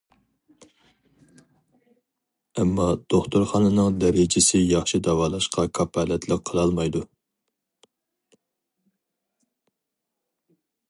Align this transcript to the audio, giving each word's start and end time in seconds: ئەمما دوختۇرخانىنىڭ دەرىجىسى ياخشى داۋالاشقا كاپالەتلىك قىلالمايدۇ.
ئەمما 2.63 2.87
دوختۇرخانىنىڭ 3.15 3.99
دەرىجىسى 4.05 4.63
ياخشى 4.63 5.01
داۋالاشقا 5.09 5.67
كاپالەتلىك 5.81 6.45
قىلالمايدۇ. 6.51 7.05